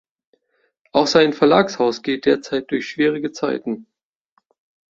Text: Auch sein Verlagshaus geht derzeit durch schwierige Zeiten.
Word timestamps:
Auch 0.93 1.05
sein 1.05 1.31
Verlagshaus 1.31 2.01
geht 2.01 2.25
derzeit 2.25 2.71
durch 2.71 2.87
schwierige 2.89 3.33
Zeiten. 3.33 3.85